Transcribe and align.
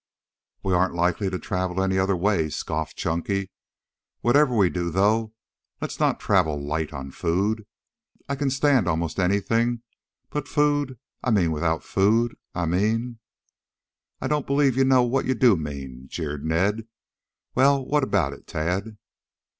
"We 0.63 0.73
aren't 0.73 0.95
likely 0.95 1.29
to 1.29 1.37
travel 1.37 1.79
any 1.83 1.99
other 1.99 2.15
way," 2.17 2.49
scoffed 2.49 2.97
Chunky. 2.97 3.51
"Whatever 4.21 4.55
we 4.55 4.67
do, 4.71 4.89
though, 4.89 5.35
let's 5.79 5.99
not 5.99 6.19
travel 6.19 6.59
light 6.59 6.91
on 6.91 7.11
food. 7.11 7.67
I 8.27 8.35
can 8.35 8.49
stand 8.49 8.87
almost 8.87 9.19
anything 9.19 9.83
but 10.31 10.47
food 10.47 10.97
I 11.23 11.29
mean 11.29 11.51
without 11.51 11.83
food 11.83 12.35
I 12.55 12.65
mean" 12.65 13.19
"I 14.23 14.27
don't 14.27 14.47
believe 14.47 14.75
you 14.75 14.85
know 14.85 15.03
what 15.03 15.25
you 15.25 15.35
do 15.35 15.55
mean," 15.55 16.05
jeered 16.09 16.43
Ned. 16.43 16.87
"Well, 17.53 17.85
what 17.85 18.03
about 18.03 18.33
it, 18.33 18.47
Tad?" 18.47 18.97